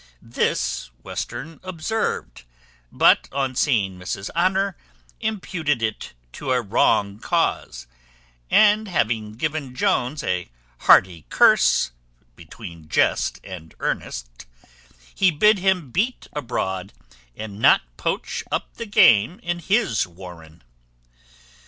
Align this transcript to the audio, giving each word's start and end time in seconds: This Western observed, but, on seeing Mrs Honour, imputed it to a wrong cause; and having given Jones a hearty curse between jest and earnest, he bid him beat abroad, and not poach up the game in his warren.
This 0.23 0.89
Western 1.03 1.59
observed, 1.61 2.41
but, 2.91 3.29
on 3.31 3.53
seeing 3.53 3.99
Mrs 3.99 4.31
Honour, 4.35 4.75
imputed 5.19 5.83
it 5.83 6.13
to 6.33 6.49
a 6.53 6.59
wrong 6.59 7.19
cause; 7.19 7.85
and 8.49 8.87
having 8.87 9.33
given 9.33 9.75
Jones 9.75 10.23
a 10.23 10.49
hearty 10.79 11.27
curse 11.29 11.91
between 12.35 12.89
jest 12.89 13.39
and 13.43 13.75
earnest, 13.79 14.47
he 15.13 15.29
bid 15.29 15.59
him 15.59 15.91
beat 15.91 16.27
abroad, 16.33 16.93
and 17.35 17.59
not 17.59 17.81
poach 17.95 18.43
up 18.51 18.73
the 18.77 18.87
game 18.87 19.39
in 19.43 19.59
his 19.59 20.07
warren. 20.07 20.63